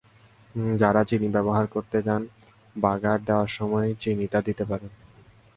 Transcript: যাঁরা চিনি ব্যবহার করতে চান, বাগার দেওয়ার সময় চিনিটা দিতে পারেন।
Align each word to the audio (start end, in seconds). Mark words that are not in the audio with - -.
যাঁরা 0.79 1.01
চিনি 1.03 1.27
ব্যবহার 1.27 1.65
করতে 1.67 1.99
চান, 2.03 2.21
বাগার 2.75 3.19
দেওয়ার 3.25 3.49
সময় 3.49 3.89
চিনিটা 3.99 4.39
দিতে 4.41 4.63
পারেন। 4.65 4.91